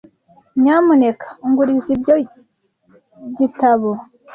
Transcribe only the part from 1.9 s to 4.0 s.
ibyo gitabo.